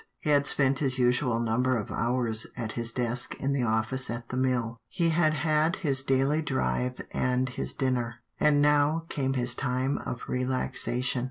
[0.21, 4.29] He had spent his usual number of hours at his desk in the office at
[4.29, 9.53] the mill, he had had his daily drive and his dinner, and now came his
[9.53, 11.19] time of relaxation.